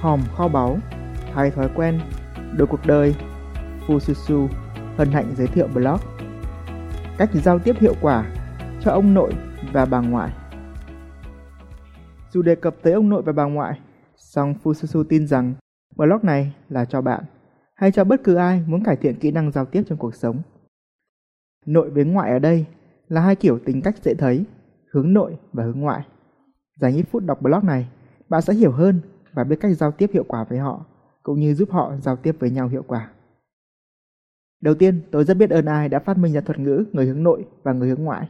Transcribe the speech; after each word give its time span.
hòm 0.00 0.20
kho 0.36 0.48
báu, 0.48 0.78
thay 1.34 1.50
thói 1.50 1.68
quen, 1.74 2.00
đổi 2.56 2.66
cuộc 2.66 2.86
đời, 2.86 3.14
Fususu 3.86 4.48
hân 4.96 5.12
hạnh 5.12 5.34
giới 5.36 5.46
thiệu 5.46 5.68
blog. 5.74 6.00
Cách 7.18 7.30
giao 7.32 7.58
tiếp 7.58 7.76
hiệu 7.80 7.94
quả 8.00 8.32
cho 8.80 8.90
ông 8.90 9.14
nội 9.14 9.32
và 9.72 9.84
bà 9.84 10.00
ngoại. 10.00 10.32
Dù 12.30 12.42
đề 12.42 12.54
cập 12.54 12.74
tới 12.82 12.92
ông 12.92 13.08
nội 13.08 13.22
và 13.22 13.32
bà 13.32 13.44
ngoại, 13.44 13.80
song 14.16 14.54
Fususu 14.64 15.04
tin 15.04 15.26
rằng 15.26 15.54
blog 15.96 16.18
này 16.22 16.54
là 16.68 16.84
cho 16.84 17.00
bạn 17.00 17.24
hay 17.74 17.92
cho 17.92 18.04
bất 18.04 18.20
cứ 18.24 18.34
ai 18.34 18.62
muốn 18.66 18.84
cải 18.84 18.96
thiện 18.96 19.18
kỹ 19.18 19.30
năng 19.30 19.50
giao 19.50 19.64
tiếp 19.64 19.82
trong 19.88 19.98
cuộc 19.98 20.14
sống. 20.14 20.42
Nội 21.66 21.90
với 21.90 22.04
ngoại 22.04 22.30
ở 22.30 22.38
đây 22.38 22.66
là 23.08 23.20
hai 23.20 23.36
kiểu 23.36 23.58
tính 23.58 23.82
cách 23.82 23.96
dễ 24.02 24.14
thấy, 24.14 24.44
hướng 24.90 25.12
nội 25.12 25.38
và 25.52 25.64
hướng 25.64 25.80
ngoại. 25.80 26.02
Dành 26.76 26.96
ít 26.96 27.04
phút 27.10 27.24
đọc 27.24 27.42
blog 27.42 27.66
này, 27.66 27.88
bạn 28.28 28.42
sẽ 28.42 28.54
hiểu 28.54 28.72
hơn 28.72 29.00
và 29.32 29.44
biết 29.44 29.56
cách 29.60 29.76
giao 29.76 29.92
tiếp 29.92 30.10
hiệu 30.12 30.24
quả 30.28 30.44
với 30.44 30.58
họ, 30.58 30.84
cũng 31.22 31.40
như 31.40 31.54
giúp 31.54 31.70
họ 31.70 31.92
giao 32.02 32.16
tiếp 32.16 32.36
với 32.38 32.50
nhau 32.50 32.68
hiệu 32.68 32.82
quả. 32.86 33.10
Đầu 34.60 34.74
tiên, 34.74 35.00
tôi 35.10 35.24
rất 35.24 35.36
biết 35.36 35.50
ơn 35.50 35.66
ai 35.66 35.88
đã 35.88 35.98
phát 35.98 36.18
minh 36.18 36.32
ra 36.32 36.40
thuật 36.40 36.58
ngữ 36.58 36.84
người 36.92 37.06
hướng 37.06 37.22
nội 37.22 37.46
và 37.62 37.72
người 37.72 37.88
hướng 37.88 38.04
ngoại. 38.04 38.28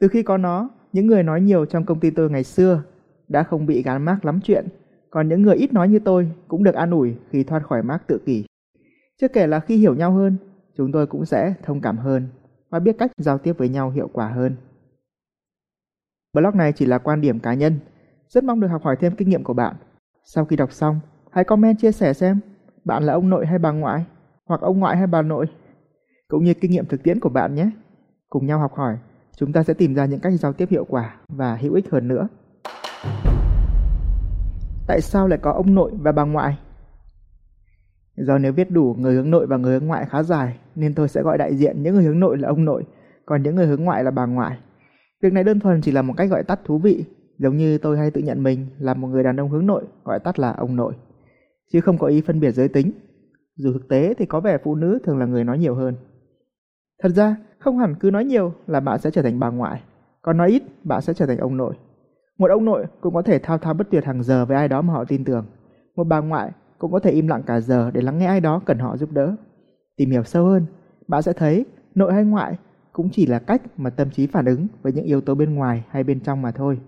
Từ 0.00 0.08
khi 0.08 0.22
có 0.22 0.36
nó, 0.36 0.70
những 0.92 1.06
người 1.06 1.22
nói 1.22 1.40
nhiều 1.40 1.66
trong 1.66 1.84
công 1.84 2.00
ty 2.00 2.10
tôi 2.10 2.30
ngày 2.30 2.44
xưa 2.44 2.82
đã 3.28 3.42
không 3.42 3.66
bị 3.66 3.82
gán 3.82 4.04
mác 4.04 4.24
lắm 4.24 4.40
chuyện, 4.42 4.68
còn 5.10 5.28
những 5.28 5.42
người 5.42 5.56
ít 5.56 5.72
nói 5.72 5.88
như 5.88 5.98
tôi 5.98 6.32
cũng 6.48 6.64
được 6.64 6.74
an 6.74 6.90
ủi 6.90 7.16
khi 7.30 7.44
thoát 7.44 7.66
khỏi 7.66 7.82
mác 7.82 8.06
tự 8.06 8.18
kỷ. 8.26 8.44
Chưa 9.20 9.28
kể 9.28 9.46
là 9.46 9.60
khi 9.60 9.76
hiểu 9.76 9.94
nhau 9.94 10.12
hơn, 10.12 10.36
chúng 10.76 10.92
tôi 10.92 11.06
cũng 11.06 11.24
sẽ 11.24 11.54
thông 11.62 11.80
cảm 11.80 11.98
hơn 11.98 12.28
và 12.70 12.78
biết 12.78 12.96
cách 12.98 13.12
giao 13.16 13.38
tiếp 13.38 13.52
với 13.58 13.68
nhau 13.68 13.90
hiệu 13.90 14.10
quả 14.12 14.28
hơn. 14.28 14.56
Blog 16.32 16.56
này 16.56 16.72
chỉ 16.72 16.86
là 16.86 16.98
quan 16.98 17.20
điểm 17.20 17.40
cá 17.40 17.54
nhân, 17.54 17.78
rất 18.28 18.44
mong 18.44 18.60
được 18.60 18.68
học 18.68 18.82
hỏi 18.82 18.96
thêm 19.00 19.16
kinh 19.16 19.28
nghiệm 19.28 19.44
của 19.44 19.54
bạn. 19.54 19.76
Sau 20.34 20.44
khi 20.44 20.56
đọc 20.56 20.72
xong, 20.72 21.00
hãy 21.30 21.44
comment 21.44 21.78
chia 21.78 21.92
sẻ 21.92 22.12
xem 22.12 22.40
bạn 22.84 23.02
là 23.02 23.12
ông 23.12 23.30
nội 23.30 23.46
hay 23.46 23.58
bà 23.58 23.70
ngoại, 23.70 24.04
hoặc 24.46 24.60
ông 24.60 24.78
ngoại 24.78 24.96
hay 24.96 25.06
bà 25.06 25.22
nội, 25.22 25.46
cũng 26.28 26.44
như 26.44 26.54
kinh 26.54 26.70
nghiệm 26.70 26.86
thực 26.86 27.02
tiễn 27.02 27.20
của 27.20 27.28
bạn 27.28 27.54
nhé. 27.54 27.70
Cùng 28.28 28.46
nhau 28.46 28.58
học 28.58 28.72
hỏi, 28.74 28.96
chúng 29.36 29.52
ta 29.52 29.62
sẽ 29.62 29.74
tìm 29.74 29.94
ra 29.94 30.04
những 30.04 30.20
cách 30.20 30.32
giao 30.32 30.52
tiếp 30.52 30.68
hiệu 30.70 30.84
quả 30.88 31.16
và 31.28 31.56
hữu 31.56 31.74
ích 31.74 31.90
hơn 31.90 32.08
nữa. 32.08 32.28
Tại 34.86 35.00
sao 35.00 35.28
lại 35.28 35.38
có 35.42 35.52
ông 35.52 35.74
nội 35.74 35.92
và 36.00 36.12
bà 36.12 36.24
ngoại? 36.24 36.58
Do 38.16 38.38
nếu 38.38 38.52
viết 38.52 38.70
đủ 38.70 38.96
người 38.98 39.14
hướng 39.14 39.30
nội 39.30 39.46
và 39.46 39.56
người 39.56 39.72
hướng 39.72 39.86
ngoại 39.86 40.06
khá 40.06 40.22
dài, 40.22 40.58
nên 40.74 40.94
tôi 40.94 41.08
sẽ 41.08 41.22
gọi 41.22 41.38
đại 41.38 41.56
diện 41.56 41.82
những 41.82 41.94
người 41.94 42.04
hướng 42.04 42.20
nội 42.20 42.38
là 42.38 42.48
ông 42.48 42.64
nội, 42.64 42.84
còn 43.26 43.42
những 43.42 43.54
người 43.54 43.66
hướng 43.66 43.84
ngoại 43.84 44.04
là 44.04 44.10
bà 44.10 44.26
ngoại. 44.26 44.58
Việc 45.22 45.32
này 45.32 45.44
đơn 45.44 45.60
thuần 45.60 45.80
chỉ 45.80 45.92
là 45.92 46.02
một 46.02 46.14
cách 46.16 46.30
gọi 46.30 46.42
tắt 46.44 46.60
thú 46.64 46.78
vị, 46.78 47.04
giống 47.40 47.56
như 47.56 47.78
tôi 47.78 47.98
hay 47.98 48.10
tự 48.10 48.20
nhận 48.20 48.42
mình 48.42 48.66
là 48.78 48.94
một 48.94 49.08
người 49.08 49.22
đàn 49.22 49.40
ông 49.40 49.48
hướng 49.48 49.66
nội, 49.66 49.84
gọi 50.04 50.18
tắt 50.20 50.38
là 50.38 50.52
ông 50.52 50.76
nội, 50.76 50.94
chứ 51.72 51.80
không 51.80 51.98
có 51.98 52.06
ý 52.06 52.20
phân 52.20 52.40
biệt 52.40 52.52
giới 52.52 52.68
tính. 52.68 52.92
Dù 53.56 53.72
thực 53.72 53.88
tế 53.88 54.14
thì 54.14 54.26
có 54.26 54.40
vẻ 54.40 54.58
phụ 54.64 54.74
nữ 54.74 54.98
thường 55.04 55.18
là 55.18 55.26
người 55.26 55.44
nói 55.44 55.58
nhiều 55.58 55.74
hơn. 55.74 55.94
Thật 57.02 57.08
ra, 57.08 57.36
không 57.58 57.78
hẳn 57.78 57.94
cứ 58.00 58.10
nói 58.10 58.24
nhiều 58.24 58.52
là 58.66 58.80
bạn 58.80 58.98
sẽ 58.98 59.10
trở 59.10 59.22
thành 59.22 59.40
bà 59.40 59.50
ngoại, 59.50 59.82
còn 60.22 60.36
nói 60.36 60.50
ít 60.50 60.62
bạn 60.84 61.02
sẽ 61.02 61.14
trở 61.14 61.26
thành 61.26 61.38
ông 61.38 61.56
nội. 61.56 61.74
Một 62.38 62.50
ông 62.50 62.64
nội 62.64 62.86
cũng 63.00 63.14
có 63.14 63.22
thể 63.22 63.38
thao 63.38 63.58
thao 63.58 63.74
bất 63.74 63.90
tuyệt 63.90 64.04
hàng 64.04 64.22
giờ 64.22 64.44
với 64.44 64.56
ai 64.56 64.68
đó 64.68 64.82
mà 64.82 64.92
họ 64.92 65.04
tin 65.04 65.24
tưởng. 65.24 65.44
Một 65.96 66.04
bà 66.04 66.20
ngoại 66.20 66.50
cũng 66.78 66.92
có 66.92 66.98
thể 66.98 67.10
im 67.10 67.28
lặng 67.28 67.42
cả 67.46 67.60
giờ 67.60 67.90
để 67.90 68.00
lắng 68.00 68.18
nghe 68.18 68.26
ai 68.26 68.40
đó 68.40 68.62
cần 68.66 68.78
họ 68.78 68.96
giúp 68.96 69.12
đỡ. 69.12 69.36
Tìm 69.96 70.10
hiểu 70.10 70.24
sâu 70.24 70.44
hơn, 70.44 70.66
bạn 71.08 71.22
sẽ 71.22 71.32
thấy 71.32 71.66
nội 71.94 72.12
hay 72.12 72.24
ngoại 72.24 72.58
cũng 72.92 73.08
chỉ 73.12 73.26
là 73.26 73.38
cách 73.38 73.62
mà 73.76 73.90
tâm 73.90 74.10
trí 74.10 74.26
phản 74.26 74.44
ứng 74.44 74.66
với 74.82 74.92
những 74.92 75.04
yếu 75.04 75.20
tố 75.20 75.34
bên 75.34 75.54
ngoài 75.54 75.84
hay 75.90 76.04
bên 76.04 76.20
trong 76.20 76.42
mà 76.42 76.50
thôi. 76.50 76.78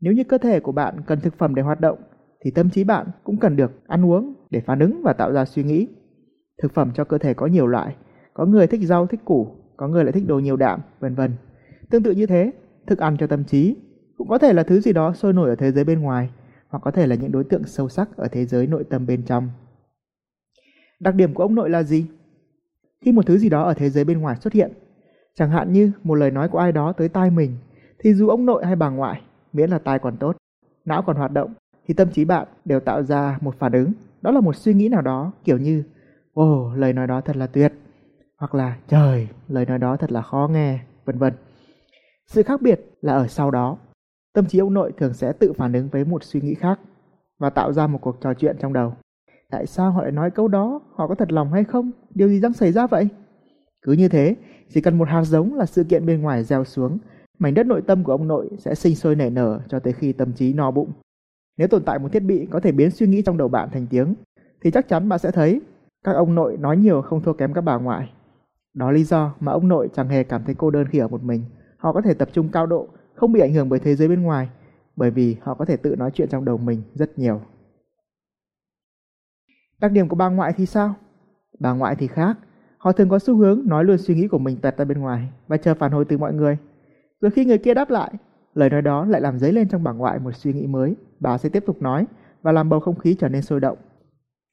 Nếu 0.00 0.12
như 0.12 0.24
cơ 0.24 0.38
thể 0.38 0.60
của 0.60 0.72
bạn 0.72 1.00
cần 1.06 1.20
thực 1.20 1.38
phẩm 1.38 1.54
để 1.54 1.62
hoạt 1.62 1.80
động, 1.80 1.98
thì 2.40 2.50
tâm 2.50 2.70
trí 2.70 2.84
bạn 2.84 3.06
cũng 3.24 3.36
cần 3.36 3.56
được 3.56 3.72
ăn 3.86 4.06
uống 4.06 4.34
để 4.50 4.60
phản 4.60 4.78
ứng 4.78 5.02
và 5.02 5.12
tạo 5.12 5.32
ra 5.32 5.44
suy 5.44 5.62
nghĩ. 5.62 5.88
Thực 6.62 6.74
phẩm 6.74 6.90
cho 6.94 7.04
cơ 7.04 7.18
thể 7.18 7.34
có 7.34 7.46
nhiều 7.46 7.66
loại, 7.66 7.96
có 8.34 8.46
người 8.46 8.66
thích 8.66 8.80
rau 8.84 9.06
thích 9.06 9.20
củ, 9.24 9.56
có 9.76 9.88
người 9.88 10.04
lại 10.04 10.12
thích 10.12 10.26
đồ 10.26 10.38
nhiều 10.38 10.56
đạm, 10.56 10.80
vân 11.00 11.14
vân. 11.14 11.32
Tương 11.90 12.02
tự 12.02 12.10
như 12.12 12.26
thế, 12.26 12.52
thức 12.86 12.98
ăn 12.98 13.16
cho 13.16 13.26
tâm 13.26 13.44
trí 13.44 13.76
cũng 14.16 14.28
có 14.28 14.38
thể 14.38 14.52
là 14.52 14.62
thứ 14.62 14.80
gì 14.80 14.92
đó 14.92 15.12
sôi 15.12 15.32
nổi 15.32 15.48
ở 15.48 15.54
thế 15.54 15.72
giới 15.72 15.84
bên 15.84 16.00
ngoài, 16.00 16.30
hoặc 16.68 16.78
có 16.78 16.90
thể 16.90 17.06
là 17.06 17.16
những 17.16 17.32
đối 17.32 17.44
tượng 17.44 17.64
sâu 17.64 17.88
sắc 17.88 18.16
ở 18.16 18.28
thế 18.28 18.46
giới 18.46 18.66
nội 18.66 18.84
tâm 18.90 19.06
bên 19.06 19.22
trong. 19.22 19.50
Đặc 21.00 21.14
điểm 21.14 21.34
của 21.34 21.42
ông 21.42 21.54
nội 21.54 21.70
là 21.70 21.82
gì? 21.82 22.06
Khi 23.00 23.12
một 23.12 23.26
thứ 23.26 23.38
gì 23.38 23.48
đó 23.48 23.62
ở 23.62 23.74
thế 23.74 23.90
giới 23.90 24.04
bên 24.04 24.20
ngoài 24.20 24.36
xuất 24.40 24.52
hiện, 24.52 24.72
chẳng 25.34 25.50
hạn 25.50 25.72
như 25.72 25.92
một 26.02 26.14
lời 26.14 26.30
nói 26.30 26.48
của 26.48 26.58
ai 26.58 26.72
đó 26.72 26.92
tới 26.92 27.08
tai 27.08 27.30
mình, 27.30 27.56
thì 27.98 28.14
dù 28.14 28.28
ông 28.28 28.46
nội 28.46 28.66
hay 28.66 28.76
bà 28.76 28.90
ngoại, 28.90 29.22
miễn 29.56 29.70
là 29.70 29.78
tai 29.78 29.98
còn 29.98 30.16
tốt, 30.16 30.36
não 30.84 31.02
còn 31.02 31.16
hoạt 31.16 31.32
động, 31.32 31.54
thì 31.86 31.94
tâm 31.94 32.08
trí 32.10 32.24
bạn 32.24 32.48
đều 32.64 32.80
tạo 32.80 33.02
ra 33.02 33.38
một 33.40 33.54
phản 33.58 33.72
ứng, 33.72 33.92
đó 34.22 34.30
là 34.30 34.40
một 34.40 34.56
suy 34.56 34.74
nghĩ 34.74 34.88
nào 34.88 35.02
đó 35.02 35.32
kiểu 35.44 35.58
như 35.58 35.84
Ồ, 36.36 36.74
lời 36.74 36.92
nói 36.92 37.06
đó 37.06 37.20
thật 37.20 37.36
là 37.36 37.46
tuyệt, 37.46 37.72
hoặc 38.36 38.54
là 38.54 38.76
trời, 38.88 39.28
lời 39.48 39.66
nói 39.66 39.78
đó 39.78 39.96
thật 39.96 40.12
là 40.12 40.22
khó 40.22 40.48
nghe, 40.52 40.78
vân 41.04 41.18
vân. 41.18 41.32
Sự 42.26 42.42
khác 42.42 42.62
biệt 42.62 42.80
là 43.00 43.12
ở 43.12 43.26
sau 43.26 43.50
đó, 43.50 43.76
tâm 44.32 44.46
trí 44.46 44.58
ông 44.58 44.74
nội 44.74 44.92
thường 44.98 45.14
sẽ 45.14 45.32
tự 45.32 45.52
phản 45.52 45.72
ứng 45.72 45.88
với 45.88 46.04
một 46.04 46.24
suy 46.24 46.40
nghĩ 46.40 46.54
khác 46.54 46.80
và 47.38 47.50
tạo 47.50 47.72
ra 47.72 47.86
một 47.86 47.98
cuộc 48.02 48.20
trò 48.20 48.34
chuyện 48.34 48.56
trong 48.60 48.72
đầu. 48.72 48.94
Tại 49.50 49.66
sao 49.66 49.90
họ 49.90 50.02
lại 50.02 50.12
nói 50.12 50.30
câu 50.30 50.48
đó? 50.48 50.80
Họ 50.94 51.08
có 51.08 51.14
thật 51.14 51.32
lòng 51.32 51.52
hay 51.52 51.64
không? 51.64 51.90
Điều 52.14 52.28
gì 52.28 52.40
đang 52.40 52.52
xảy 52.52 52.72
ra 52.72 52.86
vậy? 52.86 53.08
Cứ 53.82 53.92
như 53.92 54.08
thế, 54.08 54.36
chỉ 54.70 54.80
cần 54.80 54.98
một 54.98 55.08
hạt 55.08 55.22
giống 55.22 55.54
là 55.54 55.66
sự 55.66 55.84
kiện 55.84 56.06
bên 56.06 56.22
ngoài 56.22 56.44
gieo 56.44 56.64
xuống, 56.64 56.98
mảnh 57.38 57.54
đất 57.54 57.66
nội 57.66 57.82
tâm 57.82 58.04
của 58.04 58.12
ông 58.12 58.28
nội 58.28 58.50
sẽ 58.58 58.74
sinh 58.74 58.96
sôi 58.96 59.16
nảy 59.16 59.30
nở 59.30 59.60
cho 59.68 59.78
tới 59.78 59.92
khi 59.92 60.12
tâm 60.12 60.32
trí 60.32 60.52
no 60.52 60.70
bụng. 60.70 60.92
Nếu 61.56 61.68
tồn 61.68 61.82
tại 61.84 61.98
một 61.98 62.12
thiết 62.12 62.20
bị 62.20 62.46
có 62.50 62.60
thể 62.60 62.72
biến 62.72 62.90
suy 62.90 63.06
nghĩ 63.06 63.22
trong 63.22 63.36
đầu 63.36 63.48
bạn 63.48 63.68
thành 63.72 63.86
tiếng, 63.90 64.14
thì 64.62 64.70
chắc 64.70 64.88
chắn 64.88 65.08
bạn 65.08 65.18
sẽ 65.18 65.30
thấy 65.30 65.60
các 66.04 66.12
ông 66.12 66.34
nội 66.34 66.56
nói 66.56 66.76
nhiều 66.76 67.02
không 67.02 67.22
thua 67.22 67.32
kém 67.32 67.52
các 67.52 67.60
bà 67.60 67.76
ngoại. 67.76 68.12
Đó 68.74 68.90
lý 68.90 69.04
do 69.04 69.34
mà 69.40 69.52
ông 69.52 69.68
nội 69.68 69.88
chẳng 69.94 70.08
hề 70.08 70.24
cảm 70.24 70.44
thấy 70.44 70.54
cô 70.54 70.70
đơn 70.70 70.86
khi 70.90 70.98
ở 70.98 71.08
một 71.08 71.22
mình. 71.22 71.42
Họ 71.76 71.92
có 71.92 72.00
thể 72.00 72.14
tập 72.14 72.28
trung 72.32 72.48
cao 72.52 72.66
độ, 72.66 72.88
không 73.14 73.32
bị 73.32 73.40
ảnh 73.40 73.54
hưởng 73.54 73.68
bởi 73.68 73.78
thế 73.78 73.96
giới 73.96 74.08
bên 74.08 74.22
ngoài, 74.22 74.48
bởi 74.96 75.10
vì 75.10 75.36
họ 75.42 75.54
có 75.54 75.64
thể 75.64 75.76
tự 75.76 75.96
nói 75.96 76.10
chuyện 76.14 76.28
trong 76.28 76.44
đầu 76.44 76.58
mình 76.58 76.82
rất 76.94 77.18
nhiều. 77.18 77.40
Đặc 79.80 79.92
điểm 79.92 80.08
của 80.08 80.16
bà 80.16 80.28
ngoại 80.28 80.52
thì 80.56 80.66
sao? 80.66 80.94
Bà 81.58 81.72
ngoại 81.72 81.96
thì 81.96 82.06
khác. 82.06 82.38
Họ 82.78 82.92
thường 82.92 83.08
có 83.08 83.18
xu 83.18 83.36
hướng 83.36 83.62
nói 83.64 83.84
luôn 83.84 83.98
suy 83.98 84.14
nghĩ 84.14 84.28
của 84.28 84.38
mình 84.38 84.56
tật 84.56 84.76
ra 84.76 84.84
bên 84.84 84.98
ngoài 84.98 85.28
và 85.48 85.56
chờ 85.56 85.74
phản 85.74 85.92
hồi 85.92 86.04
từ 86.04 86.18
mọi 86.18 86.34
người. 86.34 86.58
Rồi 87.20 87.30
khi 87.30 87.44
người 87.44 87.58
kia 87.58 87.74
đáp 87.74 87.90
lại, 87.90 88.12
lời 88.54 88.70
nói 88.70 88.82
đó 88.82 89.04
lại 89.04 89.20
làm 89.20 89.38
dấy 89.38 89.52
lên 89.52 89.68
trong 89.68 89.84
bà 89.84 89.92
ngoại 89.92 90.18
một 90.18 90.32
suy 90.34 90.52
nghĩ 90.52 90.66
mới. 90.66 90.96
Bà 91.20 91.38
sẽ 91.38 91.48
tiếp 91.48 91.64
tục 91.66 91.82
nói 91.82 92.06
và 92.42 92.52
làm 92.52 92.68
bầu 92.68 92.80
không 92.80 92.98
khí 92.98 93.16
trở 93.18 93.28
nên 93.28 93.42
sôi 93.42 93.60
động. 93.60 93.78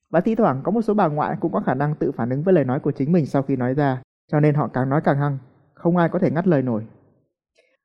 Và 0.09 0.21
thi 0.21 0.35
thoảng 0.35 0.61
có 0.63 0.71
một 0.71 0.81
số 0.81 0.93
bà 0.93 1.07
ngoại 1.07 1.37
cũng 1.39 1.51
có 1.51 1.59
khả 1.59 1.73
năng 1.73 1.95
tự 1.95 2.11
phản 2.11 2.29
ứng 2.29 2.43
với 2.43 2.53
lời 2.53 2.65
nói 2.65 2.79
của 2.79 2.91
chính 2.91 3.11
mình 3.11 3.25
sau 3.25 3.41
khi 3.41 3.55
nói 3.55 3.73
ra, 3.73 4.01
cho 4.31 4.39
nên 4.39 4.55
họ 4.55 4.67
càng 4.67 4.89
nói 4.89 5.01
càng 5.03 5.17
hăng, 5.17 5.37
không 5.73 5.97
ai 5.97 6.09
có 6.09 6.19
thể 6.19 6.31
ngắt 6.31 6.47
lời 6.47 6.61
nổi. 6.61 6.83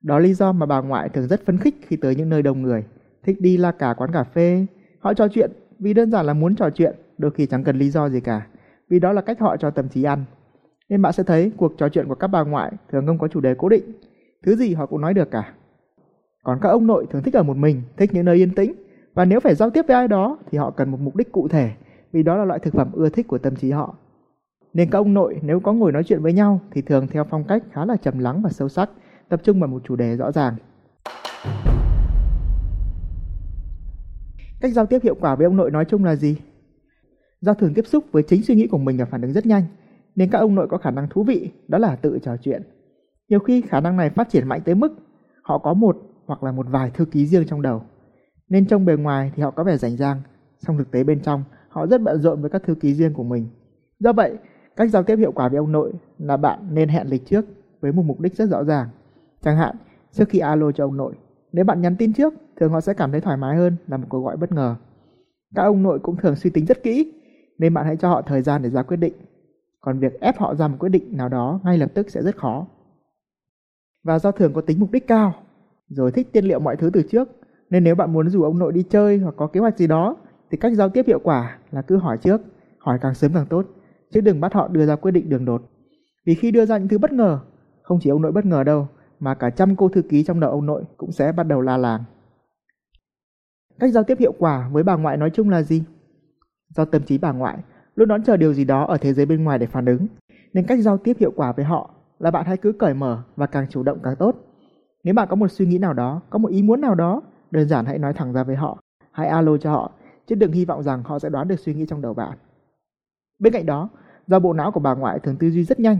Đó 0.02 0.18
lý 0.18 0.34
do 0.34 0.52
mà 0.52 0.66
bà 0.66 0.80
ngoại 0.80 1.08
thường 1.08 1.26
rất 1.26 1.46
phấn 1.46 1.58
khích 1.58 1.74
khi 1.82 1.96
tới 1.96 2.16
những 2.16 2.28
nơi 2.28 2.42
đông 2.42 2.62
người, 2.62 2.84
thích 3.22 3.36
đi 3.40 3.56
la 3.56 3.72
cà 3.72 3.94
quán 3.94 4.12
cà 4.12 4.24
phê. 4.24 4.66
Họ 5.00 5.14
trò 5.14 5.28
chuyện 5.28 5.50
vì 5.78 5.94
đơn 5.94 6.10
giản 6.10 6.26
là 6.26 6.32
muốn 6.32 6.56
trò 6.56 6.70
chuyện, 6.70 6.94
đôi 7.18 7.30
khi 7.30 7.46
chẳng 7.46 7.64
cần 7.64 7.78
lý 7.78 7.90
do 7.90 8.08
gì 8.08 8.20
cả, 8.20 8.46
vì 8.88 8.98
đó 8.98 9.12
là 9.12 9.20
cách 9.20 9.40
họ 9.40 9.56
cho 9.56 9.70
tâm 9.70 9.88
trí 9.88 10.02
ăn. 10.02 10.24
Nên 10.88 11.02
bạn 11.02 11.12
sẽ 11.12 11.22
thấy 11.22 11.52
cuộc 11.56 11.72
trò 11.78 11.88
chuyện 11.88 12.08
của 12.08 12.14
các 12.14 12.28
bà 12.28 12.42
ngoại 12.42 12.72
thường 12.92 13.06
không 13.06 13.18
có 13.18 13.28
chủ 13.28 13.40
đề 13.40 13.54
cố 13.58 13.68
định, 13.68 13.92
thứ 14.43 14.56
gì 14.56 14.75
họ 14.75 14.87
cũng 14.87 15.00
nói 15.00 15.15
được 15.15 15.31
cả. 15.31 15.54
Còn 16.44 16.59
các 16.62 16.69
ông 16.69 16.87
nội 16.87 17.06
thường 17.10 17.22
thích 17.22 17.34
ở 17.34 17.43
một 17.43 17.56
mình, 17.56 17.82
thích 17.97 18.10
những 18.12 18.25
nơi 18.25 18.37
yên 18.37 18.54
tĩnh, 18.54 18.72
và 19.15 19.25
nếu 19.25 19.41
phải 19.41 19.54
giao 19.54 19.71
tiếp 19.71 19.84
với 19.88 19.97
ai 19.97 20.09
đó 20.09 20.38
thì 20.50 20.59
họ 20.59 20.71
cần 20.71 20.91
một 20.91 21.00
mục 21.00 21.16
đích 21.16 21.32
cụ 21.32 21.49
thể, 21.49 21.71
vì 22.12 22.22
đó 22.22 22.37
là 22.37 22.44
loại 22.44 22.59
thực 22.59 22.75
phẩm 22.75 22.93
ưa 22.93 23.09
thích 23.09 23.28
của 23.28 23.38
tâm 23.38 23.56
trí 23.56 23.71
họ. 23.71 23.97
Nên 24.75 24.91
các 24.91 24.99
ông 24.99 25.15
nội 25.15 25.38
nếu 25.43 25.60
có 25.60 25.72
ngồi 25.72 25.93
nói 25.93 26.04
chuyện 26.04 26.22
với 26.22 26.32
nhau 26.32 26.60
thì 26.71 26.82
thường 26.82 27.06
theo 27.06 27.25
phong 27.31 27.44
cách 27.44 27.62
khá 27.72 27.84
là 27.84 27.97
trầm 27.97 28.19
lắng 28.19 28.43
và 28.43 28.50
sâu 28.50 28.69
sắc, 28.69 28.91
tập 29.28 29.41
trung 29.44 29.60
vào 29.60 29.69
một 29.69 29.82
chủ 29.84 29.97
đề 29.97 30.16
rõ 30.16 30.32
ràng. 30.32 30.55
Cách 34.61 34.73
giao 34.73 34.87
tiếp 34.87 35.02
hiệu 35.02 35.14
quả 35.20 35.34
với 35.34 35.44
ông 35.44 35.56
nội 35.56 35.70
nói 35.70 35.84
chung 35.84 36.05
là 36.05 36.17
gì? 36.17 36.37
Do 37.41 37.55
thường 37.55 37.75
tiếp 37.75 37.87
xúc 37.87 38.05
với 38.12 38.23
chính 38.23 38.43
suy 38.43 38.55
nghĩ 38.55 38.67
của 38.67 38.79
mình 38.79 38.96
và 38.96 39.05
phản 39.05 39.23
ứng 39.23 39.32
rất 39.32 39.46
nhanh, 39.46 39.62
nên 40.17 40.31
các 40.31 40.38
ông 40.38 40.55
nội 40.55 40.69
có 40.70 40.79
khả 40.79 40.91
năng 40.91 41.08
thú 41.08 41.25
vị, 41.25 41.50
đó 41.69 41.79
là 41.79 41.96
tự 41.96 42.19
trò 42.23 42.37
chuyện. 42.37 42.62
Nhiều 43.28 43.40
khi 43.40 43.60
khả 43.60 43.80
năng 43.80 43.96
này 43.96 44.10
phát 44.10 44.28
triển 44.28 44.48
mạnh 44.48 44.60
tới 44.64 44.75
mức 44.75 44.92
họ 45.42 45.58
có 45.58 45.75
một 45.75 45.96
hoặc 46.26 46.42
là 46.42 46.52
một 46.52 46.66
vài 46.70 46.90
thư 46.90 47.04
ký 47.04 47.26
riêng 47.26 47.46
trong 47.46 47.62
đầu. 47.62 47.82
Nên 48.48 48.66
trong 48.66 48.84
bề 48.84 48.96
ngoài 48.96 49.32
thì 49.36 49.42
họ 49.42 49.50
có 49.50 49.64
vẻ 49.64 49.76
rảnh 49.76 49.96
rang, 49.96 50.20
song 50.58 50.78
thực 50.78 50.90
tế 50.90 51.04
bên 51.04 51.20
trong 51.20 51.44
họ 51.69 51.86
rất 51.86 52.02
bận 52.02 52.20
rộn 52.20 52.40
với 52.40 52.50
các 52.50 52.62
thư 52.62 52.75
ký 52.75 52.94
riêng 52.94 53.14
của 53.14 53.25
mình. 53.25 53.48
Do 53.98 54.12
vậy, 54.12 54.36
cách 54.76 54.90
giao 54.90 55.02
tiếp 55.02 55.16
hiệu 55.16 55.32
quả 55.32 55.48
với 55.48 55.58
ông 55.58 55.72
nội 55.72 55.92
là 56.19 56.36
bạn 56.36 56.75
nên 56.75 56.88
hẹn 56.88 57.06
lịch 57.06 57.26
trước 57.26 57.44
với 57.80 57.92
một 57.92 58.02
mục 58.02 58.20
đích 58.20 58.34
rất 58.34 58.50
rõ 58.50 58.64
ràng. 58.64 58.88
Chẳng 59.42 59.56
hạn, 59.56 59.76
trước 60.12 60.28
khi 60.28 60.38
alo 60.38 60.72
cho 60.72 60.84
ông 60.84 60.96
nội, 60.96 61.14
nếu 61.52 61.64
bạn 61.64 61.82
nhắn 61.82 61.96
tin 61.96 62.12
trước, 62.12 62.34
thường 62.60 62.72
họ 62.72 62.81
sẽ 62.81 62.94
cảm 62.94 63.10
thấy 63.10 63.20
thoải 63.20 63.36
mái 63.36 63.56
hơn 63.56 63.76
là 63.86 63.96
một 63.96 64.06
cuộc 64.08 64.20
gọi 64.20 64.36
bất 64.36 64.52
ngờ. 64.52 64.76
Các 65.54 65.62
ông 65.62 65.82
nội 65.82 65.98
cũng 65.98 66.16
thường 66.16 66.36
suy 66.36 66.50
tính 66.50 66.66
rất 66.66 66.82
kỹ, 66.82 67.12
nên 67.58 67.74
bạn 67.74 67.86
hãy 67.86 67.96
cho 67.96 68.08
họ 68.08 68.22
thời 68.22 68.42
gian 68.42 68.62
để 68.62 68.70
ra 68.70 68.82
quyết 68.82 68.96
định. 68.96 69.14
Còn 69.81 69.98
việc 69.98 70.20
ép 70.20 70.38
họ 70.38 70.54
ra 70.54 70.69
một 70.69 70.76
quyết 70.78 70.88
định 70.88 71.16
nào 71.16 71.28
đó 71.28 71.60
ngay 71.64 71.78
lập 71.78 71.90
tức 71.94 72.10
sẽ 72.10 72.22
rất 72.22 72.36
khó. 72.36 72.66
Và 74.04 74.18
do 74.18 74.32
thường 74.32 74.52
có 74.52 74.60
tính 74.60 74.80
mục 74.80 74.90
đích 74.90 75.06
cao, 75.06 75.34
rồi 75.88 76.12
thích 76.12 76.28
tiên 76.32 76.44
liệu 76.44 76.58
mọi 76.60 76.76
thứ 76.76 76.90
từ 76.92 77.02
trước, 77.02 77.28
nên 77.70 77.84
nếu 77.84 77.94
bạn 77.94 78.12
muốn 78.12 78.28
rủ 78.28 78.42
ông 78.42 78.58
nội 78.58 78.72
đi 78.72 78.82
chơi 78.90 79.18
hoặc 79.18 79.34
có 79.36 79.46
kế 79.46 79.60
hoạch 79.60 79.78
gì 79.78 79.86
đó, 79.86 80.16
thì 80.50 80.58
cách 80.58 80.72
giao 80.74 80.88
tiếp 80.88 81.06
hiệu 81.06 81.18
quả 81.22 81.58
là 81.70 81.82
cứ 81.82 81.96
hỏi 81.96 82.18
trước, 82.18 82.40
hỏi 82.78 82.98
càng 83.02 83.14
sớm 83.14 83.32
càng 83.34 83.46
tốt, 83.46 83.66
chứ 84.10 84.20
đừng 84.20 84.40
bắt 84.40 84.54
họ 84.54 84.68
đưa 84.68 84.86
ra 84.86 84.96
quyết 84.96 85.10
định 85.10 85.28
đường 85.28 85.44
đột. 85.44 85.62
Vì 86.26 86.34
khi 86.34 86.50
đưa 86.50 86.66
ra 86.66 86.78
những 86.78 86.88
thứ 86.88 86.98
bất 86.98 87.12
ngờ, 87.12 87.40
không 87.82 87.98
chỉ 88.02 88.10
ông 88.10 88.22
nội 88.22 88.32
bất 88.32 88.44
ngờ 88.44 88.64
đâu, 88.64 88.88
mà 89.20 89.34
cả 89.34 89.50
trăm 89.50 89.76
cô 89.76 89.88
thư 89.88 90.02
ký 90.02 90.24
trong 90.24 90.40
đầu 90.40 90.50
ông 90.50 90.66
nội 90.66 90.84
cũng 90.96 91.12
sẽ 91.12 91.32
bắt 91.32 91.42
đầu 91.42 91.60
la 91.60 91.76
làng. 91.76 92.04
Cách 93.78 93.92
giao 93.92 94.04
tiếp 94.04 94.18
hiệu 94.18 94.32
quả 94.38 94.68
với 94.72 94.82
bà 94.82 94.96
ngoại 94.96 95.16
nói 95.16 95.30
chung 95.34 95.50
là 95.50 95.62
gì? 95.62 95.82
Do 96.76 96.84
tâm 96.84 97.02
trí 97.02 97.18
bà 97.18 97.32
ngoại 97.32 97.58
luôn 97.94 98.08
đón 98.08 98.22
chờ 98.22 98.36
điều 98.36 98.54
gì 98.54 98.64
đó 98.64 98.84
ở 98.84 98.98
thế 98.98 99.12
giới 99.12 99.26
bên 99.26 99.44
ngoài 99.44 99.58
để 99.58 99.66
phản 99.66 99.86
ứng, 99.86 100.06
nên 100.52 100.66
cách 100.66 100.78
giao 100.78 100.98
tiếp 100.98 101.16
hiệu 101.20 101.32
quả 101.36 101.52
với 101.52 101.64
họ 101.64 101.90
là 102.19 102.31
bạn 102.31 102.47
hãy 102.47 102.56
cứ 102.56 102.73
cởi 102.73 102.94
mở 102.94 103.23
và 103.37 103.47
càng 103.47 103.67
chủ 103.70 103.82
động 103.82 103.99
càng 104.03 104.17
tốt. 104.17 104.37
Nếu 105.05 105.15
bạn 105.15 105.29
có 105.31 105.37
một 105.37 105.49
suy 105.49 105.67
nghĩ 105.67 105.79
nào 105.79 105.93
đó, 105.93 106.20
có 106.31 106.38
một 106.38 106.49
ý 106.49 106.62
muốn 106.62 106.81
nào 106.81 106.94
đó, 106.94 107.23
đơn 107.50 107.69
giản 107.69 107.87
hãy 107.87 107.99
nói 107.99 108.12
thẳng 108.12 108.32
ra 108.32 108.44
với 108.44 108.56
họ, 108.56 108.79
hãy 109.12 109.29
alo 109.29 109.56
cho 109.56 109.70
họ, 109.70 109.93
chứ 110.26 110.35
đừng 110.35 110.53
hy 110.53 110.65
vọng 110.65 110.82
rằng 110.82 111.03
họ 111.03 111.19
sẽ 111.19 111.29
đoán 111.29 111.49
được 111.49 111.61
suy 111.61 111.75
nghĩ 111.75 111.87
trong 111.87 112.03
đầu 112.03 112.15
bạn. 112.15 112.38
Bên 113.38 113.53
cạnh 113.53 113.67
đó, 113.67 113.88
do 114.26 114.38
bộ 114.38 114.53
não 114.53 114.73
của 114.73 114.81
bà 114.81 114.94
ngoại 114.94 115.19
thường 115.19 115.37
tư 115.37 115.50
duy 115.50 115.65
rất 115.65 115.81
nhanh, 115.81 115.99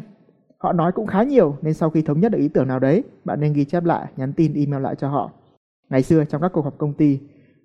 họ 0.59 0.73
nói 0.73 0.93
cũng 0.93 1.07
khá 1.07 1.23
nhiều 1.23 1.57
nên 1.63 1.75
sau 1.75 1.91
khi 1.91 2.03
thống 2.03 2.21
nhất 2.21 2.33
được 2.33 2.39
ý 2.39 2.49
tưởng 2.49 2.69
nào 2.69 2.79
đấy, 2.79 3.05
bạn 3.25 3.41
nên 3.41 3.53
ghi 3.53 3.65
chép 3.65 3.85
lại, 3.85 4.13
nhắn 4.17 4.33
tin, 4.33 4.55
email 4.55 4.83
lại 4.83 4.95
cho 4.95 5.09
họ. 5.09 5.31
Ngày 5.91 6.03
xưa 6.03 6.25
trong 6.25 6.43
các 6.43 6.53
cuộc 6.53 6.63
họp 6.63 6.79
công 6.79 6.93
ty, 6.93 7.21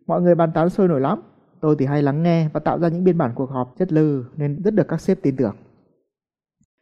mọi 0.08 0.22
người 0.22 0.36
bàn 0.36 0.52
tán 0.54 0.70
sôi 0.70 0.88
nổi 0.88 1.02
lắm. 1.02 1.22
Tôi 1.60 1.76
thì 1.80 1.86
hay 1.86 2.02
lắng 2.02 2.24
nghe 2.24 2.50
và 2.54 2.60
tạo 2.60 2.80
ra 2.80 2.88
những 2.88 3.04
biên 3.04 3.18
bản 3.18 3.32
cuộc 3.36 3.50
họp 3.50 3.74
chất 3.78 3.92
lư 3.92 4.26
nên 4.36 4.64
rất 4.64 4.74
được 4.74 4.88
các 4.88 5.02
sếp 5.02 5.22
tin 5.22 5.36
tưởng. 5.36 5.56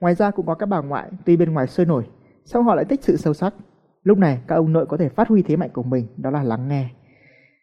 Ngoài 0.01 0.15
ra 0.15 0.31
cũng 0.31 0.45
có 0.45 0.55
các 0.55 0.65
bà 0.65 0.81
ngoại 0.81 1.11
tuy 1.25 1.37
bên 1.37 1.53
ngoài 1.53 1.67
sôi 1.67 1.85
nổi, 1.85 2.07
song 2.45 2.65
họ 2.65 2.75
lại 2.75 2.85
thích 2.85 3.03
sự 3.03 3.17
sâu 3.17 3.33
sắc. 3.33 3.53
Lúc 4.03 4.17
này 4.17 4.39
các 4.47 4.55
ông 4.55 4.73
nội 4.73 4.85
có 4.85 4.97
thể 4.97 5.09
phát 5.09 5.27
huy 5.27 5.41
thế 5.41 5.55
mạnh 5.55 5.69
của 5.73 5.83
mình, 5.83 6.07
đó 6.17 6.29
là 6.29 6.43
lắng 6.43 6.67
nghe. 6.67 6.89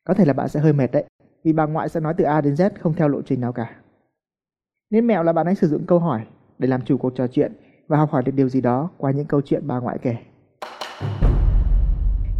Có 0.04 0.14
thể 0.14 0.24
là 0.24 0.32
bạn 0.32 0.48
sẽ 0.48 0.60
hơi 0.60 0.72
mệt 0.72 0.92
đấy, 0.92 1.04
vì 1.44 1.52
bà 1.52 1.66
ngoại 1.66 1.88
sẽ 1.88 2.00
nói 2.00 2.14
từ 2.16 2.24
A 2.24 2.40
đến 2.40 2.54
Z 2.54 2.70
không 2.80 2.94
theo 2.94 3.08
lộ 3.08 3.22
trình 3.22 3.40
nào 3.40 3.52
cả. 3.52 3.70
Nên 4.90 5.06
mẹo 5.06 5.22
là 5.22 5.32
bạn 5.32 5.46
hãy 5.46 5.54
sử 5.54 5.68
dụng 5.68 5.86
câu 5.86 5.98
hỏi 5.98 6.26
để 6.58 6.68
làm 6.68 6.82
chủ 6.82 6.98
cuộc 6.98 7.12
trò 7.14 7.26
chuyện 7.26 7.52
và 7.88 7.96
học 7.96 8.10
hỏi 8.10 8.22
được 8.22 8.32
điều 8.34 8.48
gì 8.48 8.60
đó 8.60 8.90
qua 8.98 9.10
những 9.10 9.26
câu 9.26 9.40
chuyện 9.40 9.66
bà 9.66 9.78
ngoại 9.78 9.98
kể. 10.02 10.16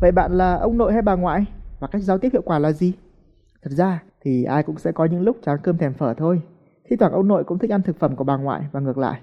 Vậy 0.01 0.13
bạn 0.13 0.33
là 0.33 0.55
ông 0.55 0.79
nội 0.79 0.93
hay 0.93 1.03
bà 1.03 1.15
ngoại? 1.15 1.45
Và 1.81 1.89
cách 1.89 2.03
giao 2.03 2.19
tiếp 2.19 2.29
hiệu 2.33 2.43
quả 2.43 2.59
là 2.59 2.73
gì? 2.73 2.93
Thật 3.63 3.71
ra 3.71 4.03
thì 4.21 4.45
ai 4.45 4.63
cũng 4.63 4.79
sẽ 4.79 4.93
có 4.93 5.05
những 5.05 5.23
lúc 5.23 5.37
chán 5.45 5.59
cơm 5.63 5.79
thèm 5.79 5.95
phở 5.95 6.15
thôi. 6.15 6.43
Thi 6.89 6.97
thoảng 6.97 7.13
ông 7.13 7.29
nội 7.29 7.45
cũng 7.45 7.59
thích 7.59 7.73
ăn 7.73 7.83
thực 7.83 7.99
phẩm 7.99 8.17
của 8.17 8.25
bà 8.25 8.37
ngoại 8.37 8.63
và 8.73 8.81
ngược 8.81 8.99
lại. 8.99 9.21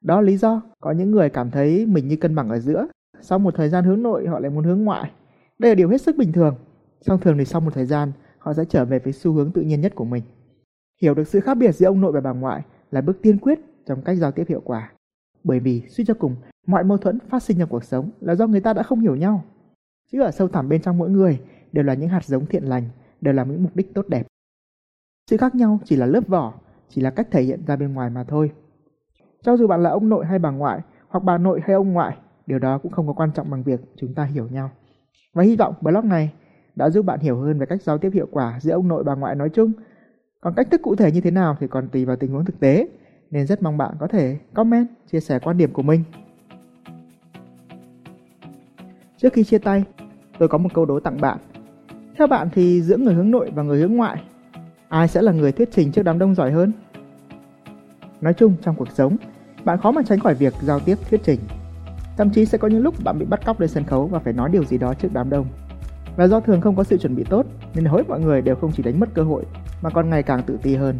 Đó 0.00 0.20
là 0.20 0.26
lý 0.26 0.36
do 0.36 0.62
có 0.80 0.92
những 0.92 1.10
người 1.10 1.30
cảm 1.30 1.50
thấy 1.50 1.86
mình 1.86 2.08
như 2.08 2.16
cân 2.16 2.34
bằng 2.34 2.48
ở 2.48 2.58
giữa. 2.58 2.86
Sau 3.20 3.38
một 3.38 3.54
thời 3.54 3.68
gian 3.68 3.84
hướng 3.84 4.02
nội 4.02 4.26
họ 4.26 4.40
lại 4.40 4.50
muốn 4.50 4.64
hướng 4.64 4.84
ngoại. 4.84 5.10
Đây 5.58 5.70
là 5.70 5.74
điều 5.74 5.88
hết 5.88 6.02
sức 6.02 6.16
bình 6.16 6.32
thường. 6.32 6.56
Song 7.00 7.20
thường 7.20 7.38
thì 7.38 7.44
sau 7.44 7.60
một 7.60 7.74
thời 7.74 7.86
gian 7.86 8.12
họ 8.38 8.52
sẽ 8.54 8.64
trở 8.64 8.84
về 8.84 8.98
với 8.98 9.12
xu 9.12 9.32
hướng 9.32 9.52
tự 9.52 9.62
nhiên 9.62 9.80
nhất 9.80 9.94
của 9.94 10.04
mình. 10.04 10.22
Hiểu 11.02 11.14
được 11.14 11.28
sự 11.28 11.40
khác 11.40 11.54
biệt 11.54 11.72
giữa 11.72 11.86
ông 11.86 12.00
nội 12.00 12.12
và 12.12 12.20
bà 12.20 12.32
ngoại 12.32 12.62
là 12.90 13.00
bước 13.00 13.22
tiên 13.22 13.38
quyết 13.38 13.58
trong 13.86 14.02
cách 14.02 14.18
giao 14.18 14.32
tiếp 14.32 14.44
hiệu 14.48 14.60
quả. 14.64 14.92
Bởi 15.44 15.60
vì 15.60 15.82
suy 15.88 16.04
cho 16.04 16.14
cùng, 16.14 16.36
mọi 16.66 16.84
mâu 16.84 16.98
thuẫn 16.98 17.18
phát 17.28 17.42
sinh 17.42 17.58
trong 17.58 17.68
cuộc 17.68 17.84
sống 17.84 18.10
là 18.20 18.34
do 18.34 18.46
người 18.46 18.60
ta 18.60 18.72
đã 18.72 18.82
không 18.82 19.00
hiểu 19.00 19.16
nhau. 19.16 19.44
Chứ 20.12 20.22
ở 20.22 20.30
sâu 20.30 20.48
thẳm 20.48 20.68
bên 20.68 20.82
trong 20.82 20.98
mỗi 20.98 21.10
người 21.10 21.40
đều 21.72 21.84
là 21.84 21.94
những 21.94 22.08
hạt 22.08 22.24
giống 22.24 22.46
thiện 22.46 22.64
lành, 22.64 22.84
đều 23.20 23.34
là 23.34 23.44
những 23.44 23.62
mục 23.62 23.76
đích 23.76 23.94
tốt 23.94 24.08
đẹp. 24.08 24.26
Sự 25.30 25.36
khác 25.36 25.54
nhau 25.54 25.80
chỉ 25.84 25.96
là 25.96 26.06
lớp 26.06 26.26
vỏ, 26.26 26.54
chỉ 26.88 27.00
là 27.00 27.10
cách 27.10 27.28
thể 27.30 27.42
hiện 27.42 27.60
ra 27.66 27.76
bên 27.76 27.94
ngoài 27.94 28.10
mà 28.10 28.24
thôi. 28.24 28.52
Cho 29.42 29.56
dù 29.56 29.66
bạn 29.66 29.82
là 29.82 29.90
ông 29.90 30.08
nội 30.08 30.26
hay 30.26 30.38
bà 30.38 30.50
ngoại, 30.50 30.80
hoặc 31.08 31.24
bà 31.24 31.38
nội 31.38 31.60
hay 31.64 31.74
ông 31.74 31.92
ngoại, 31.92 32.16
điều 32.46 32.58
đó 32.58 32.78
cũng 32.78 32.92
không 32.92 33.06
có 33.06 33.12
quan 33.12 33.30
trọng 33.32 33.50
bằng 33.50 33.62
việc 33.62 33.80
chúng 33.96 34.14
ta 34.14 34.24
hiểu 34.24 34.48
nhau. 34.50 34.70
Và 35.34 35.42
hy 35.42 35.56
vọng 35.56 35.74
blog 35.80 36.08
này 36.08 36.32
đã 36.76 36.90
giúp 36.90 37.04
bạn 37.04 37.20
hiểu 37.20 37.40
hơn 37.40 37.58
về 37.58 37.66
cách 37.66 37.82
giao 37.82 37.98
tiếp 37.98 38.10
hiệu 38.14 38.26
quả 38.30 38.58
giữa 38.60 38.72
ông 38.72 38.88
nội 38.88 39.04
bà 39.04 39.14
ngoại 39.14 39.34
nói 39.34 39.48
chung. 39.48 39.72
Còn 40.40 40.54
cách 40.54 40.68
thức 40.70 40.82
cụ 40.82 40.96
thể 40.96 41.12
như 41.12 41.20
thế 41.20 41.30
nào 41.30 41.56
thì 41.60 41.66
còn 41.66 41.88
tùy 41.88 42.04
vào 42.04 42.16
tình 42.16 42.32
huống 42.32 42.44
thực 42.44 42.60
tế, 42.60 42.88
nên 43.30 43.46
rất 43.46 43.62
mong 43.62 43.78
bạn 43.78 43.94
có 44.00 44.06
thể 44.06 44.38
comment, 44.54 44.86
chia 45.12 45.20
sẻ 45.20 45.38
quan 45.38 45.58
điểm 45.58 45.72
của 45.72 45.82
mình. 45.82 46.04
Trước 49.16 49.32
khi 49.32 49.44
chia 49.44 49.58
tay, 49.58 49.84
tôi 50.38 50.48
có 50.48 50.58
một 50.58 50.68
câu 50.74 50.86
đố 50.86 51.00
tặng 51.00 51.20
bạn. 51.20 51.38
Theo 52.18 52.26
bạn 52.26 52.48
thì 52.52 52.82
giữa 52.82 52.96
người 52.96 53.14
hướng 53.14 53.30
nội 53.30 53.50
và 53.54 53.62
người 53.62 53.80
hướng 53.80 53.96
ngoại, 53.96 54.22
ai 54.88 55.08
sẽ 55.08 55.22
là 55.22 55.32
người 55.32 55.52
thuyết 55.52 55.68
trình 55.72 55.92
trước 55.92 56.02
đám 56.02 56.18
đông 56.18 56.34
giỏi 56.34 56.52
hơn? 56.52 56.72
Nói 58.20 58.34
chung 58.34 58.54
trong 58.62 58.74
cuộc 58.74 58.88
sống, 58.94 59.16
bạn 59.64 59.78
khó 59.78 59.90
mà 59.90 60.02
tránh 60.06 60.20
khỏi 60.20 60.34
việc 60.34 60.54
giao 60.62 60.80
tiếp 60.80 60.98
thuyết 61.10 61.20
trình. 61.24 61.40
Thậm 62.16 62.30
chí 62.30 62.44
sẽ 62.44 62.58
có 62.58 62.68
những 62.68 62.82
lúc 62.82 62.94
bạn 63.04 63.18
bị 63.18 63.26
bắt 63.26 63.44
cóc 63.44 63.60
lên 63.60 63.70
sân 63.70 63.84
khấu 63.84 64.06
và 64.06 64.18
phải 64.18 64.32
nói 64.32 64.50
điều 64.52 64.64
gì 64.64 64.78
đó 64.78 64.94
trước 64.94 65.08
đám 65.12 65.30
đông. 65.30 65.46
Và 66.16 66.26
do 66.26 66.40
thường 66.40 66.60
không 66.60 66.76
có 66.76 66.84
sự 66.84 66.98
chuẩn 66.98 67.16
bị 67.16 67.24
tốt, 67.30 67.46
nên 67.74 67.84
hối 67.84 68.04
mọi 68.08 68.20
người 68.20 68.42
đều 68.42 68.56
không 68.56 68.72
chỉ 68.72 68.82
đánh 68.82 69.00
mất 69.00 69.08
cơ 69.14 69.22
hội 69.22 69.44
mà 69.82 69.90
còn 69.90 70.10
ngày 70.10 70.22
càng 70.22 70.42
tự 70.42 70.58
ti 70.62 70.76
hơn. 70.76 70.98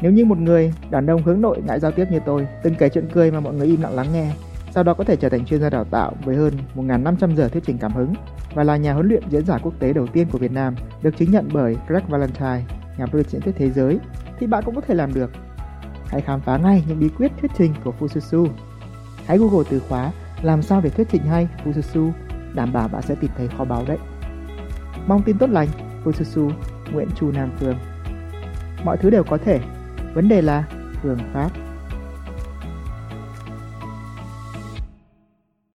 Nếu 0.00 0.12
như 0.12 0.24
một 0.24 0.38
người 0.38 0.74
đàn 0.90 1.06
ông 1.06 1.22
hướng 1.22 1.40
nội 1.40 1.62
ngại 1.66 1.80
giao 1.80 1.92
tiếp 1.92 2.06
như 2.10 2.20
tôi, 2.26 2.46
từng 2.62 2.74
kể 2.74 2.88
chuyện 2.88 3.08
cười 3.12 3.30
mà 3.30 3.40
mọi 3.40 3.54
người 3.54 3.66
im 3.66 3.82
lặng 3.82 3.94
lắng 3.94 4.06
nghe, 4.12 4.32
sau 4.70 4.84
đó 4.84 4.94
có 4.94 5.04
thể 5.04 5.16
trở 5.16 5.28
thành 5.28 5.44
chuyên 5.44 5.60
gia 5.60 5.70
đào 5.70 5.84
tạo 5.84 6.12
với 6.24 6.36
hơn 6.36 6.52
1.500 6.74 7.36
giờ 7.36 7.48
thuyết 7.48 7.62
trình 7.66 7.78
cảm 7.78 7.92
hứng 7.92 8.14
và 8.54 8.64
là 8.64 8.76
nhà 8.76 8.92
huấn 8.92 9.08
luyện 9.08 9.22
diễn 9.30 9.46
giả 9.46 9.58
quốc 9.58 9.74
tế 9.78 9.92
đầu 9.92 10.06
tiên 10.06 10.26
của 10.32 10.38
Việt 10.38 10.52
Nam, 10.52 10.74
được 11.02 11.16
chứng 11.16 11.30
nhận 11.30 11.48
bởi 11.52 11.76
Greg 11.88 12.02
Valentine, 12.08 12.62
nhà 12.98 13.06
vô 13.06 13.18
địch 13.18 13.30
diễn 13.30 13.40
thuyết 13.40 13.54
thế 13.56 13.70
giới, 13.70 13.98
thì 14.38 14.46
bạn 14.46 14.64
cũng 14.66 14.74
có 14.74 14.80
thể 14.80 14.94
làm 14.94 15.14
được. 15.14 15.30
Hãy 16.08 16.20
khám 16.20 16.40
phá 16.40 16.56
ngay 16.56 16.84
những 16.88 17.00
bí 17.00 17.08
quyết 17.08 17.32
thuyết 17.40 17.50
trình 17.58 17.74
của 17.84 17.92
Fususu. 18.00 18.48
Hãy 19.26 19.38
Google 19.38 19.64
từ 19.70 19.80
khóa 19.88 20.12
làm 20.42 20.62
sao 20.62 20.80
để 20.80 20.90
thuyết 20.90 21.06
trình 21.10 21.22
hay 21.22 21.48
Fususu, 21.64 22.10
đảm 22.54 22.72
bảo 22.72 22.88
bạn 22.88 23.02
sẽ 23.02 23.14
tìm 23.14 23.30
thấy 23.36 23.48
kho 23.48 23.64
báu 23.64 23.84
đấy. 23.86 23.98
Mong 25.06 25.22
tin 25.22 25.38
tốt 25.38 25.50
lành, 25.50 25.68
Fususu, 26.04 26.50
Nguyễn 26.92 27.08
Chu 27.16 27.32
Nam 27.32 27.50
Phương. 27.56 27.76
Mọi 28.84 28.96
thứ 28.96 29.10
đều 29.10 29.24
có 29.24 29.38
thể, 29.38 29.60
vấn 30.14 30.28
đề 30.28 30.42
là 30.42 30.64
phương 31.02 31.18
pháp 31.32 31.50